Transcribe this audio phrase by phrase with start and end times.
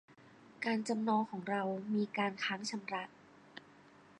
[0.65, 1.63] การจำนองของเรา
[1.95, 3.03] มีการค้างชำระ